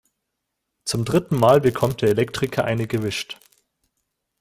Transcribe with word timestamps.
Zum 0.83 1.05
dritten 1.05 1.37
Mal 1.37 1.61
bekommt 1.61 2.01
der 2.01 2.09
Elektriker 2.09 2.65
eine 2.65 2.87
gewischt. 2.87 3.37